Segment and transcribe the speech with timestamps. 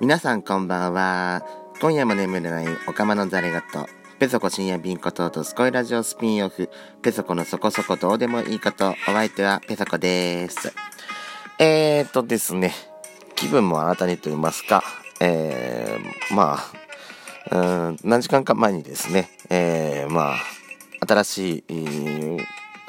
[0.00, 1.44] 皆さんこんばんは。
[1.80, 3.88] 今夜も眠れないおかまのザレガと、
[4.20, 6.70] ペソコ深夜便こととすこいラジオスピンオフ、
[7.02, 10.72] ペソコのそこそこどうでもいいこと、お相手はペソコです。
[11.58, 12.72] えーとですね、
[13.34, 14.84] 気分も新たにと言いますか、
[15.20, 16.58] えー、ま
[17.50, 17.56] あ、
[17.88, 20.36] うん、何時間か前にですね、えー、まあ、
[21.08, 22.38] 新しい、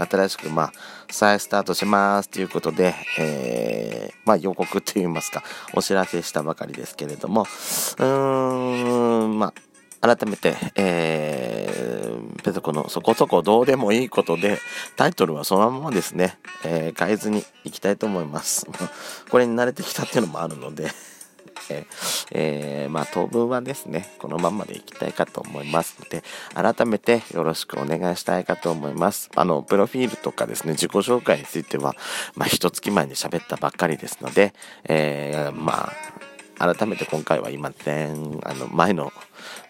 [0.05, 0.73] 新しく、まあ、
[1.09, 5.43] 再スタートしますということで、えー、まあ予告といいますか、
[5.73, 9.53] お知らせしたばかりですけれども、うーん、ま
[10.01, 14.59] あ、改めて、えー、ペソコのそこそこどうでもいいことで、
[14.95, 18.65] タイトルはそのままですね、えー、変えずにいきたいと思います。
[19.29, 20.89] これに慣れてきたっていうのもあるので
[21.69, 21.85] え
[22.31, 26.23] えー、まあ当分はですね、このままでいきたいかと思いますので、
[26.53, 29.29] 改めてよろしくお願いしたいかと思います。
[29.35, 31.95] あの、プロフィールとかですね、自己紹介については、
[32.35, 34.53] まあ一月前に喋ったばっかりですので、
[34.85, 35.91] えー、ま
[36.59, 38.09] あ、改めて今回は今前、
[38.43, 39.13] あの、前の、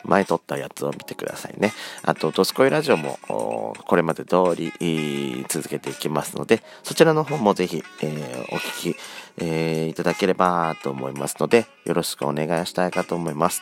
[0.04, 1.74] 前撮ったやつを見てくださいね。
[2.04, 8.96] あと、ドスコイラジオも、これまで通り続けていきますので、そちらの方もぜひ、えー、お聞き、
[9.38, 13.62] えー、いただければと思いますので、よろしくお願いしたいかと思います。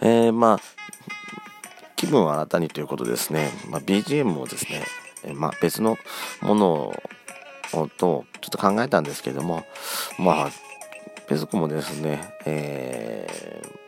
[0.00, 0.60] えー、まあ、
[1.96, 4.82] 気分は新たにということですね、まあ、BGM をですね、
[5.22, 5.96] えまあ、別の
[6.40, 6.92] もの
[7.72, 9.64] をとちょっと考えたんですけども、
[10.18, 10.50] まあ、
[11.28, 13.81] ペソコもですね、えー、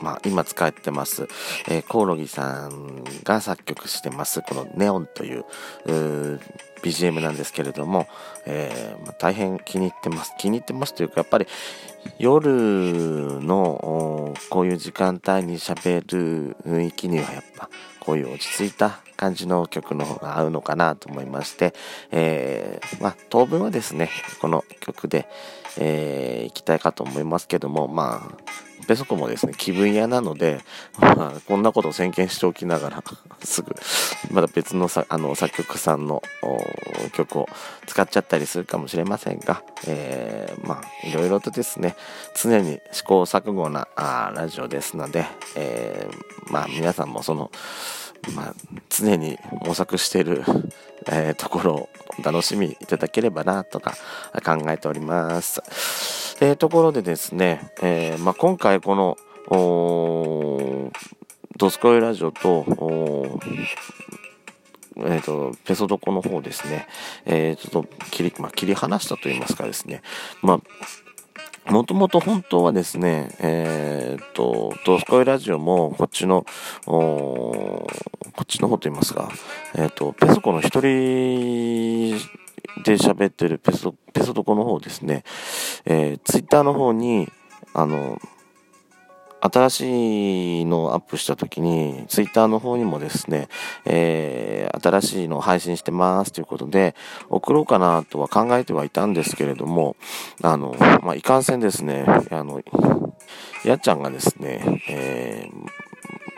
[0.00, 1.28] まあ、今使ってます、
[1.68, 5.44] えー、コオロギさんが作曲してます、このネオンという、
[5.86, 6.40] う
[6.82, 8.06] BGM なんですけれども、
[8.46, 10.32] えー、まあ、大変気に入ってます。
[10.38, 11.46] 気に入ってますというか、やっぱり
[12.18, 17.68] 夜のこういう時間帯に喋る雰囲気にはやっぱ
[18.00, 21.74] こういう落ち着いた感じの曲の方が合うのかなと思いまして、
[22.12, 25.26] えー、まあ、当分はですね、この曲で、
[25.78, 30.60] えー、いきたいかと思いますけども、まあ、ペソコもですね、気分屋なので、
[30.98, 33.04] まあ、こんなことを宣言しておきながら
[33.44, 33.74] すぐ、
[34.30, 36.22] まだ別のさあの作曲さんの
[37.12, 37.48] 曲を
[37.86, 41.96] 使っちゃったりするかもしれませんが、えー、まあ、いろいろとですね、
[42.40, 47.50] 常に試行錯誤なあラジオですので、えー、まあ、皆さんもその、
[48.34, 48.54] まあ、
[48.88, 50.44] 常に模索している、
[51.06, 51.88] えー、ところを
[52.22, 53.94] 楽しみいただければなとか
[54.44, 56.25] 考えております。
[56.40, 59.16] えー、ところでですね、えー、まあ、今回この、
[61.56, 62.66] ドスコイラジオと、
[64.98, 66.86] え、ー、と、ペソドコの方ですね、
[67.24, 70.02] えー、ちょっと切り、まあ、切り離したと言いますかですね、
[70.42, 70.60] ま
[71.66, 76.44] あ、もともと本当はですね、えっ、と、ドスコイラジオもこっちの、
[76.84, 77.86] こ
[78.42, 79.30] っちの方と言いますか、
[79.74, 82.20] えっ、と、ペソコの一人
[82.84, 85.24] で喋ってるペソ、ペソドコの方ですね、
[85.84, 87.28] えー、ツイッターの方に、
[87.74, 88.18] あの、
[89.40, 93.48] 新しいのをアップした時に、ツイッターの方にもですね、
[93.84, 96.94] えー、新しいのを配信してますということで、
[97.28, 99.96] 送ろうかなとは考えてはいたんですけれども、
[100.42, 102.62] あの、まあ、いかんせんですね、あの、
[103.64, 105.48] やっちゃんがですね、え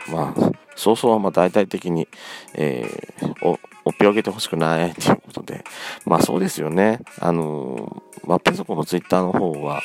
[0.07, 2.07] ー、まあ、早々はまあ大々的に、
[2.53, 5.63] えー、お、おっぴをげてほしくないということで、
[6.05, 6.99] まあそうですよね。
[7.19, 9.81] あの、まあ、ペソコのツイッターの方は、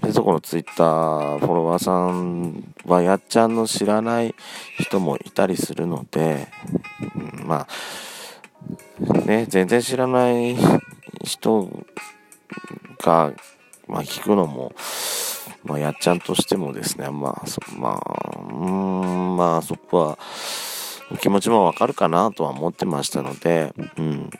[0.00, 4.34] ペソコのツイッターフォロワーさんはやっちゃんの知らない
[4.78, 6.46] 人もいたりするので、
[7.16, 10.56] うん、まあ、ね、全然知らない
[11.24, 11.68] 人
[13.02, 13.32] が、
[13.88, 14.72] まあ、聞くのも、
[15.64, 20.18] まあ、やっちゃんとしてもですね、まあ、そまあ、うん、まあ、そこは、
[21.20, 24.30] 気持ちもわかるかなとは思ってましたので、うん。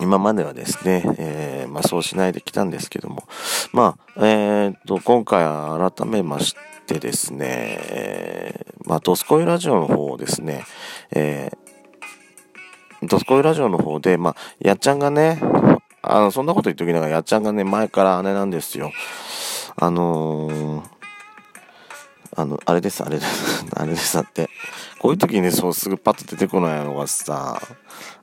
[0.00, 3.24] 今まではですね、えー、まあそうしないできたんですけども、
[3.72, 7.46] まあ、えー、と、今回改めましてですね、
[7.90, 10.64] えー、まあ、ドスコイラジオの方をですね、
[11.12, 15.38] えー、ドスコイラジオの方で、まあ、やっちゃんがね、
[16.02, 18.90] あの、そんなこと言っときながら、やっちゃんがね、前から姉なんですよ。
[19.76, 20.82] あのー、
[22.36, 24.48] あの、あれです、あれです、 あれです、だって。
[24.98, 27.60] こういう時にそうすぐパッと出てこないのがさ、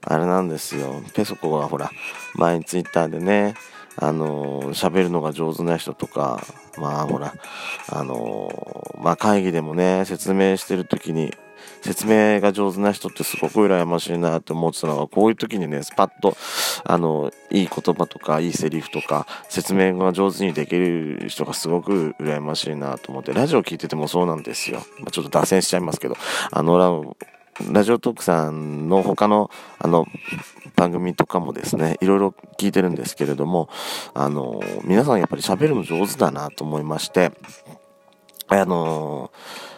[0.01, 1.01] あれなんですよ。
[1.13, 1.91] ペソコがほら、
[2.35, 3.55] 前にツイッターでね、
[3.99, 6.43] あの喋るのが上手な人とか、
[6.77, 7.33] まあほら、
[7.89, 11.33] あのまあ会議でもね、説明してる時に、
[11.81, 16.35] 説明が上手な人ってすごく羨ましいなって思ってたのは、こういう時にね、スパッと、
[16.83, 24.79] あの、いい言葉とか、いいセリフとか、説明が上手にできる人がすごく羨ましいなと思って、ラジオ聞いててもそうなんですよ。
[24.99, 26.17] まあ、ちょっと脱線しちゃいますけど、
[26.51, 27.15] あの、
[27.71, 29.49] ラジオトークさんの他の、
[29.79, 30.05] あの、
[30.75, 33.67] 番組とかもですね、いろいろ聞いてるんですけれども、
[34.13, 37.31] あの、皆さんやっぱり喋るの上手だなと思いまして、
[38.47, 39.76] あの、な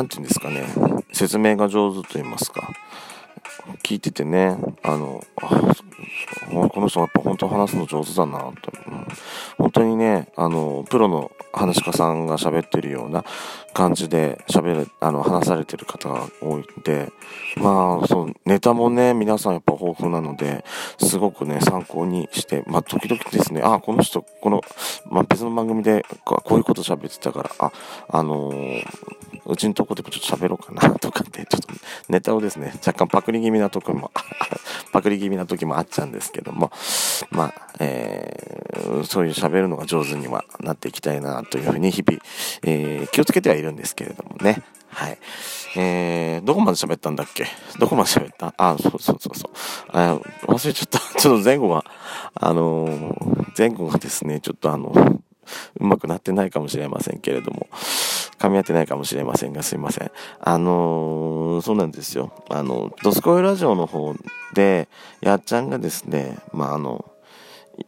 [0.00, 0.64] んて言うんですかね、
[1.12, 2.70] 説明が上手と言いますか、
[3.82, 5.22] 聞いててね、あの、
[6.70, 9.06] この人やっぱ本当話すの上手だなと、うん、
[9.58, 13.24] 本当にね、あの、プロの話し家さんが喋ってるような
[13.72, 17.12] 感じで喋る、あの、話されてる方が多いんで、
[17.56, 20.64] まあ、そう、ネタもね、皆さんやっぱ豊富なので、
[20.98, 24.62] すごくね、参考にして、まあ、時々ですね、あ、この人、この、
[25.06, 27.72] まあ、別の番組でこういうこと喋ってたから、あ、
[28.08, 28.84] あのー、
[29.46, 31.68] うちのとこでもちょっと喋ろうかなとかって、ちょっと
[32.08, 34.10] ネタをですね、若干パクリ気味な時も、
[34.92, 36.70] パクリ気味な時もあっちゃうんですけども、
[37.30, 42.20] まあ、えー、そういう喋るのが上手にはなっていきたいなというふうに日々、
[42.62, 44.62] えー、気をつけてはいるんですけれどもね。
[44.88, 45.18] はい。
[45.74, 47.46] えー、どこまで喋ったんだっけ？
[47.78, 48.52] どこまで喋った？
[48.58, 49.50] あ、そうそうそうそう。
[49.92, 50.98] あ忘れちゃった。
[51.18, 51.84] ちょっと前後が、
[52.34, 54.92] あのー、前後がですね、ちょっとあの、
[55.80, 57.68] うまくなってないかもしれませんけれども、
[58.42, 60.10] 噛み合ってないかもしれませんが、すいません。
[60.40, 62.32] あのー、そうなんですよ。
[62.50, 64.16] あの、ドスコイラジオの方
[64.52, 64.88] で、
[65.20, 67.04] やっちゃんがですね、まあ、あの、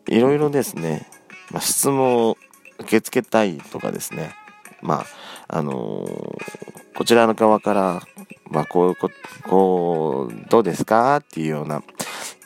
[0.06, 1.08] いろいろですね、
[1.50, 2.36] まあ、質問を
[2.78, 4.36] 受け付けたいとかですね、
[4.80, 5.04] ま
[5.48, 8.02] あ、あのー、こちらの側から、
[8.48, 9.10] まあ、こういうこ、
[9.48, 11.82] こう、どうですかっていうような、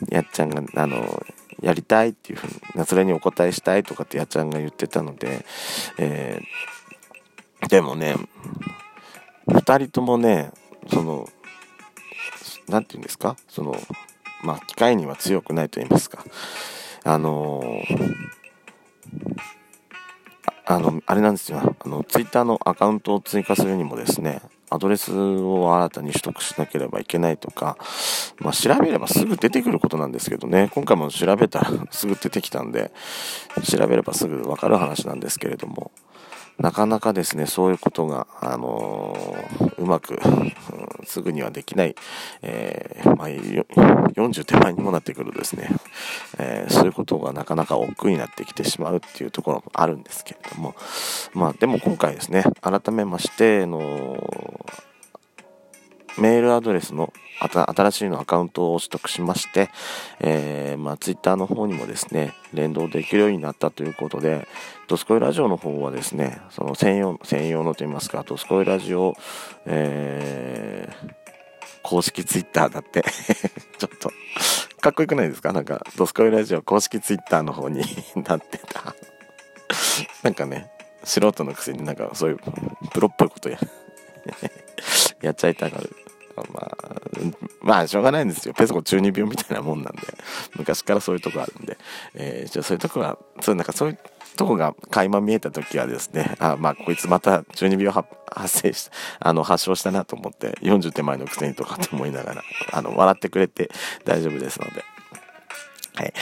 [0.09, 1.23] やっちゃんが、あの
[1.61, 5.45] やりたいっていうふうに、それにお答えしたいとかってやっちゃんが言ってたので、
[5.97, 6.78] えー、
[7.69, 8.15] でもね、
[9.47, 10.51] 二人ともね、
[10.91, 11.29] その、
[12.67, 13.37] なんて言うんですか？
[13.47, 13.75] その、
[14.43, 16.25] まあ、機械には強くないと言いますか。
[17.03, 18.19] あのー、
[20.65, 21.75] あの、あれなんですよ。
[21.79, 24.41] あの、ツイッターのアカウントを追加するにもですね、
[24.71, 27.77] アドレスを新たに取得しなければいけないとか、
[28.39, 32.91] まあ、調べればすぐ出てくることなんですけどね、今回も調べたらすぐ出てきたんで、
[33.63, 35.91] 調べればすぐわかる話なんですけれども、
[36.59, 40.53] なかなかですね、そういうことが、あのー、うまく、うん、
[41.05, 41.95] すぐにはできない、
[42.41, 45.69] えー、まあ、40手前にもなってくるですね、
[46.37, 50.75] えー、そういうことがなかなか億劫になってきてしまうっていうところもあるんですけれども、
[51.33, 54.17] まあ、でも今回ですね、改めまして、の
[56.17, 59.69] メールアドレスの新しいのアカウントを取得しまして、
[60.19, 64.47] えー、まあ、ツイッターの方にもですね、連動できるようになったということで、
[64.87, 69.15] ドスコイラジオの方はですね、その専用、専用のといいますか、ドスコイラジオ、
[69.65, 71.09] えー、
[71.83, 73.03] 公式ツイッターだって
[73.77, 74.11] ちょっと、
[74.81, 75.53] かっこよくないですか？
[75.53, 77.83] なんか、ドスコイラジオ公式ツイッターの方に
[78.15, 78.95] なってた
[80.23, 80.69] なんかね、
[81.03, 82.39] 素人のくせになんかそういう
[82.91, 83.57] プロっぽいことや
[85.21, 85.95] やっちゃいたがる。
[86.53, 86.88] まあ、
[87.61, 88.53] まあ、しょうがないんですよ。
[88.53, 90.01] ペソコ中二病みたいなもんなんで、
[90.55, 91.77] 昔からそういうとこあるんで、
[92.13, 93.99] えー、じゃそういうとこは、そうなんかそういう
[94.39, 98.89] とこが垣間見えた時はですね、 あ、まあ、こいつまた中二病発生し、
[99.19, 103.69] あの、発症したなと思って、40手前のくせにとかって思いながら、 あの、笑ってくれて
[104.05, 104.85] 大丈夫ですので、
[105.95, 106.13] はい。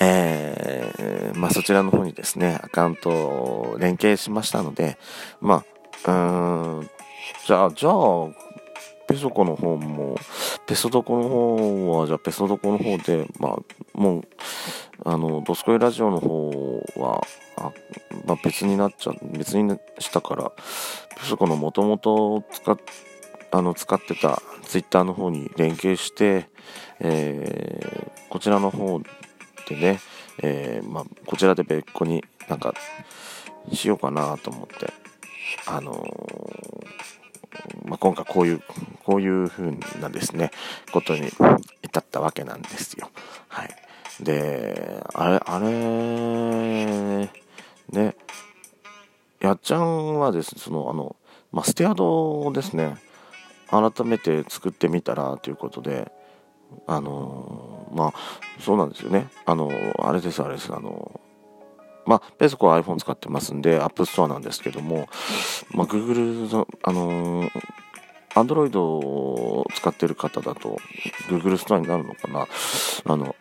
[0.00, 4.96] えー、まあそちらの方にですね、アカウントを連携しましたので、
[5.42, 5.62] ま
[6.06, 6.90] あ、うーん、
[7.46, 7.92] じゃあ、じゃあ、
[9.16, 10.18] ペソコの方も、
[10.66, 13.58] ペソドコの方は、じゃあペソドコの方で、まあ、
[13.94, 14.22] もう、
[15.06, 17.26] あの、ドスコイラジオの方は、
[17.56, 17.72] あ
[18.26, 20.52] まあ、別になっちゃう、別にしたから、
[21.18, 22.76] ペソコのもともと使っ、
[23.52, 26.50] あの、使ってたツイッターの方に連携して、
[27.00, 29.00] えー、こちらの方
[29.66, 30.00] でね、
[30.42, 32.74] えー、まあ、こちらで別個になんか、
[33.72, 34.92] しようかなと思って、
[35.66, 37.25] あのー
[37.84, 38.62] まあ、今回こういう、
[39.04, 40.50] こういう風なですね、
[40.92, 41.30] ことに
[41.82, 43.10] 至ったわけなんですよ。
[43.48, 43.70] はい。
[44.20, 47.30] で、あれ、あれ、
[47.90, 48.16] ね、
[49.40, 51.16] やっちゃんはですね、その、あの、
[51.52, 52.96] まあ、ステアドをですね、
[53.68, 56.10] 改めて作ってみたらということで、
[56.86, 58.12] あのまあ、
[58.60, 59.28] そうなんですよね。
[59.44, 61.15] あのあれです、あれです、あの
[62.06, 65.08] まあ、ペソコは iPhone 使ってますんで、App Store なんですけども、
[65.72, 67.50] まあ、Google の、あのー、
[68.34, 70.78] Android を使ってる方だと、
[71.28, 72.46] Google ストアになるのかな。
[73.04, 73.34] あの、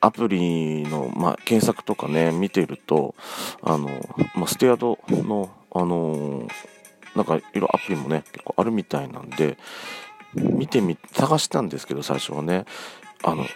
[0.00, 3.14] アプリの、まあ、検索とかね、見てると、
[3.62, 3.88] あの、
[4.34, 6.48] まあ、ステアドの、あのー、
[7.14, 9.56] なんか、いろアプリもね、結構あるみたいなんで、
[10.34, 12.64] 見てみ、探したんですけど、最初はね、
[13.22, 13.46] あの、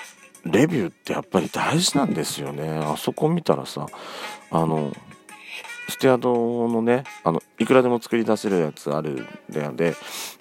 [0.44, 2.68] レビューってやっぱり大事なんですよね。
[2.68, 3.86] あそこ見たらさ、
[4.50, 4.92] あの、
[5.88, 9.26] ステアドのねあのいくらでも作り出せるやつある
[9.70, 9.94] んで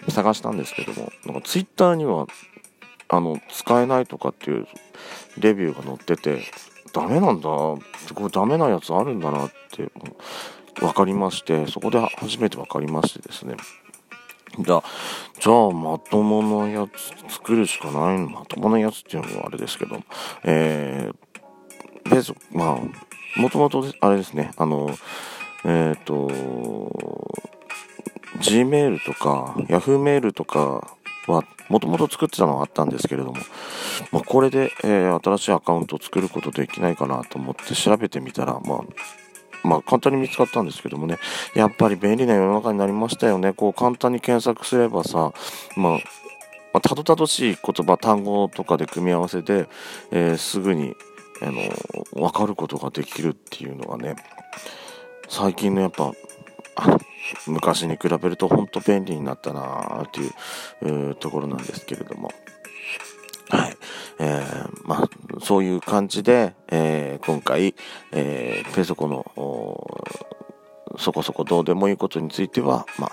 [0.09, 2.27] 探したんですけどもなんかツイッターには
[3.07, 4.67] あの使えないとかっていう
[5.39, 6.43] レビューが載ってて
[6.93, 7.81] ダメなんだこ
[8.19, 9.89] れダメなやつあるんだなって
[10.79, 13.55] 分かりましてそこで初めて分かりましてですね
[14.59, 14.83] じゃあ、
[15.39, 16.87] じゃあ、まともなや
[17.27, 18.29] つ作るしかないの。
[18.29, 19.99] まともなやつっていうのはあれですけど、
[20.43, 24.89] えー、ベース、まあ、もともと、あれですね、あの、
[25.65, 26.27] えっ、ー、と、
[28.39, 30.95] Gmail とか Yahoo メールとか
[31.27, 33.37] はもともと作ってたのはあったんですけれども、
[34.11, 38.79] まあ、これで、えー、新しいアカウントを作ることできないかなと思って調べてみたら、まあ、
[39.63, 41.17] まあ、簡単に見つかったんですけどもね、
[41.53, 43.53] やっぱり便利な世の中になりましたよね。
[43.53, 45.33] こう、簡単に検索すればさ、
[45.75, 45.99] まあ、
[46.73, 49.67] まあ、たどたどしい言葉、単語とかで組み合わせて、
[50.11, 50.95] えー、すぐに、
[51.41, 54.15] あの、わかることができるっていうのはね、
[55.27, 56.13] 最近のやっぱ、
[57.47, 60.27] 昔に比べると本当便利になったなってい
[60.81, 62.31] う、うところなんですけれども。
[63.49, 63.77] はい。
[64.19, 65.09] えー、まあ、
[65.41, 67.75] そういう感じで、えー、今回、
[68.11, 69.25] えー、ペソコの、
[70.97, 73.11] そこそこどうでもいいことについては、まあ、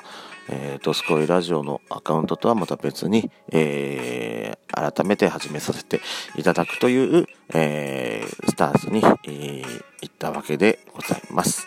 [0.49, 6.01] えー、ドスコイラジオのアカウントとはまた別に、えー、改めて始めさせて
[6.37, 9.63] いただくという、えー、スタンスに、えー、
[10.03, 11.67] 行ったわけでございます。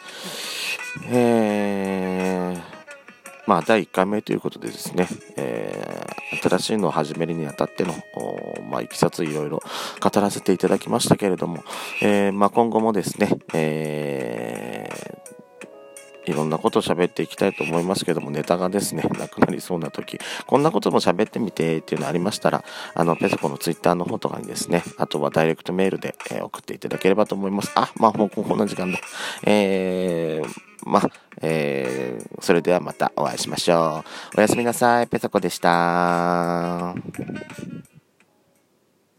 [1.09, 2.76] えー、
[3.47, 7.93] まあ、第1回目ということでですね、えー、新しいのを始めるにあたっての、
[8.69, 9.61] まあ、いきさついろいろ
[10.01, 11.63] 語らせていただきましたけれども、
[12.01, 27.71] えー、まあ、今後もですね、えー、いろんなことを喋っていきたいと思いますけども、ネタがですね、なくなりそうな時、こんなことも喋ってみてっていうのありましたら、あの、ペソコのツイッターの方とかにですね、あとはダイレクトメールで、え、送っていただければと思います。
[27.75, 28.99] あ、まあ、もうこんな時間だ。
[29.43, 31.09] えー、まあ、
[31.41, 34.03] えー、それではまたお会いしましょ
[34.35, 34.37] う。
[34.37, 35.07] おやすみなさい。
[35.07, 36.95] ペソコでした。